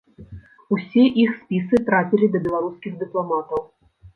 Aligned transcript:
Усе 0.75 1.03
іх 1.25 1.35
спісы 1.43 1.81
трапілі 1.91 2.31
да 2.37 2.43
беларускіх 2.49 2.99
дыпламатаў. 3.03 3.61